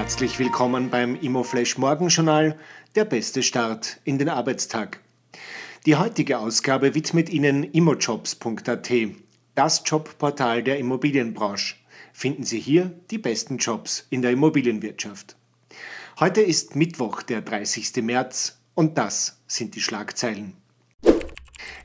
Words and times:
Herzlich 0.00 0.38
willkommen 0.38 0.88
beim 0.88 1.14
Immoflash 1.14 1.76
Morgenjournal, 1.76 2.56
der 2.94 3.04
beste 3.04 3.42
Start 3.42 4.00
in 4.04 4.18
den 4.18 4.30
Arbeitstag. 4.30 4.98
Die 5.84 5.94
heutige 5.94 6.38
Ausgabe 6.38 6.94
widmet 6.94 7.28
Ihnen 7.28 7.64
immojobs.at, 7.64 8.90
das 9.54 9.82
Jobportal 9.84 10.62
der 10.62 10.78
Immobilienbranche. 10.78 11.74
Finden 12.14 12.44
Sie 12.44 12.58
hier 12.58 12.98
die 13.10 13.18
besten 13.18 13.58
Jobs 13.58 14.06
in 14.08 14.22
der 14.22 14.30
Immobilienwirtschaft. 14.30 15.36
Heute 16.18 16.40
ist 16.40 16.76
Mittwoch, 16.76 17.20
der 17.20 17.42
30. 17.42 17.96
März, 17.96 18.58
und 18.74 18.96
das 18.96 19.42
sind 19.46 19.74
die 19.74 19.82
Schlagzeilen. 19.82 20.54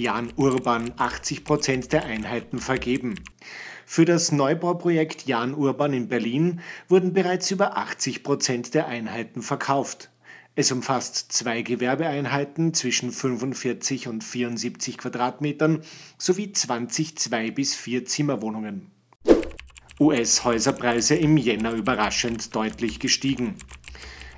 Jan 0.00 0.32
Urban 0.36 0.92
80 0.96 1.44
Prozent 1.44 1.92
der 1.92 2.06
Einheiten 2.06 2.58
vergeben. 2.58 3.16
Für 3.84 4.06
das 4.06 4.32
Neubauprojekt 4.32 5.26
Jan 5.26 5.52
Urban 5.52 5.92
in 5.92 6.08
Berlin 6.08 6.60
wurden 6.88 7.12
bereits 7.12 7.50
über 7.50 7.76
80 7.76 8.22
Prozent 8.22 8.72
der 8.72 8.86
Einheiten 8.86 9.42
verkauft. 9.42 10.10
Es 10.54 10.72
umfasst 10.72 11.32
zwei 11.32 11.60
Gewerbeeinheiten 11.60 12.72
zwischen 12.72 13.12
45 13.12 14.08
und 14.08 14.24
74 14.24 14.96
Quadratmetern 14.96 15.82
sowie 16.16 16.50
20 16.50 17.18
Zwei- 17.18 17.50
bis 17.50 17.74
Vier-Zimmerwohnungen. 17.74 18.90
US-Häuserpreise 20.00 21.14
im 21.14 21.36
Jänner 21.36 21.72
überraschend 21.72 22.54
deutlich 22.54 23.00
gestiegen. 23.00 23.56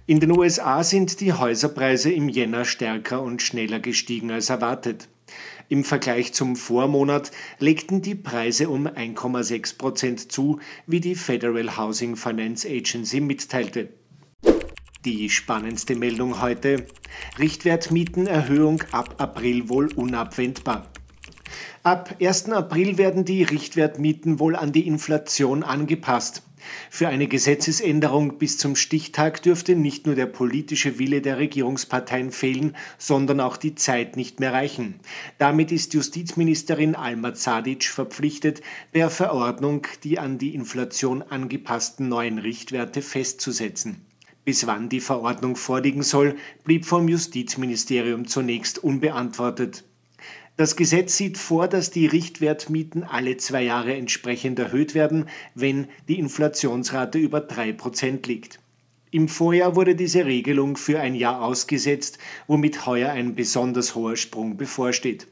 In 0.06 0.18
den 0.18 0.36
USA 0.36 0.82
sind 0.82 1.20
die 1.20 1.32
Häuserpreise 1.32 2.10
im 2.10 2.28
Jänner 2.28 2.64
stärker 2.64 3.22
und 3.22 3.40
schneller 3.40 3.78
gestiegen 3.78 4.32
als 4.32 4.50
erwartet. 4.50 5.08
Im 5.68 5.84
Vergleich 5.84 6.34
zum 6.34 6.56
Vormonat 6.56 7.30
legten 7.58 8.02
die 8.02 8.14
Preise 8.14 8.68
um 8.68 8.86
1,6 8.86 9.78
Prozent 9.78 10.32
zu, 10.32 10.60
wie 10.86 11.00
die 11.00 11.14
Federal 11.14 11.76
Housing 11.76 12.16
Finance 12.16 12.68
Agency 12.68 13.20
mitteilte. 13.20 13.88
Die 15.04 15.30
spannendste 15.30 15.96
Meldung 15.96 16.40
heute. 16.40 16.86
Richtwertmietenerhöhung 17.38 18.84
ab 18.92 19.14
April 19.18 19.68
wohl 19.68 19.92
unabwendbar. 19.94 20.90
Ab 21.82 22.14
1. 22.20 22.50
April 22.50 22.98
werden 22.98 23.24
die 23.24 23.42
Richtwertmieten 23.42 24.38
wohl 24.38 24.54
an 24.54 24.70
die 24.70 24.86
Inflation 24.86 25.64
angepasst. 25.64 26.42
Für 26.90 27.08
eine 27.08 27.26
Gesetzesänderung 27.26 28.38
bis 28.38 28.58
zum 28.58 28.76
Stichtag 28.76 29.42
dürfte 29.42 29.74
nicht 29.74 30.06
nur 30.06 30.14
der 30.14 30.26
politische 30.26 30.98
Wille 30.98 31.20
der 31.20 31.38
Regierungsparteien 31.38 32.32
fehlen, 32.32 32.76
sondern 32.98 33.40
auch 33.40 33.56
die 33.56 33.74
Zeit 33.74 34.16
nicht 34.16 34.40
mehr 34.40 34.52
reichen. 34.52 35.00
Damit 35.38 35.72
ist 35.72 35.94
Justizministerin 35.94 36.94
Alma 36.94 37.34
Zadic 37.34 37.84
verpflichtet, 37.84 38.62
per 38.92 39.10
Verordnung 39.10 39.86
die 40.04 40.18
an 40.18 40.38
die 40.38 40.54
Inflation 40.54 41.22
angepassten 41.22 42.08
neuen 42.08 42.38
Richtwerte 42.38 43.02
festzusetzen. 43.02 44.02
Bis 44.44 44.66
wann 44.66 44.88
die 44.88 45.00
Verordnung 45.00 45.54
vorliegen 45.54 46.02
soll, 46.02 46.36
blieb 46.64 46.84
vom 46.84 47.08
Justizministerium 47.08 48.26
zunächst 48.26 48.78
unbeantwortet. 48.82 49.84
Das 50.56 50.76
Gesetz 50.76 51.16
sieht 51.16 51.38
vor, 51.38 51.66
dass 51.66 51.90
die 51.90 52.06
Richtwertmieten 52.06 53.04
alle 53.04 53.38
zwei 53.38 53.62
Jahre 53.62 53.94
entsprechend 53.94 54.58
erhöht 54.58 54.94
werden, 54.94 55.30
wenn 55.54 55.88
die 56.08 56.18
Inflationsrate 56.18 57.18
über 57.18 57.40
drei 57.40 57.72
Prozent 57.72 58.26
liegt. 58.26 58.58
Im 59.10 59.28
Vorjahr 59.28 59.76
wurde 59.76 59.94
diese 59.94 60.26
Regelung 60.26 60.76
für 60.76 61.00
ein 61.00 61.14
Jahr 61.14 61.42
ausgesetzt, 61.42 62.18
womit 62.46 62.86
heuer 62.86 63.10
ein 63.10 63.34
besonders 63.34 63.94
hoher 63.94 64.16
Sprung 64.16 64.56
bevorsteht. 64.56 65.26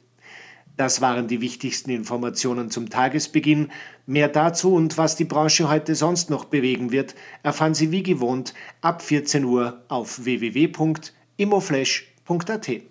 Das 0.77 1.01
waren 1.03 1.29
die 1.29 1.43
wichtigsten 1.43 1.91
Informationen 1.91 2.71
zum 2.71 2.89
Tagesbeginn. 2.89 3.71
Mehr 4.07 4.29
dazu 4.29 4.75
und 4.75 4.97
was 4.97 5.17
die 5.17 5.27
Branche 5.27 5.69
heute 5.69 5.95
sonst 5.95 6.31
noch 6.31 6.47
bewegen 6.47 6.93
wird, 6.93 7.15
erfahren 7.43 7.75
Sie 7.75 7.91
wie 7.91 8.03
gewohnt 8.03 8.55
ab 8.81 9.03
14 9.03 9.45
Uhr 9.45 9.85
auf 9.89 10.25
www.immoflash.at. 10.25 12.90